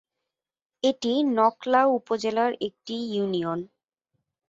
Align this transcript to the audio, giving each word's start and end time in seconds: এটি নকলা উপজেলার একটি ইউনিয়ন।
এটি 0.83 1.13
নকলা 1.31 1.81
উপজেলার 1.97 2.51
একটি 2.61 2.95
ইউনিয়ন। 3.11 3.59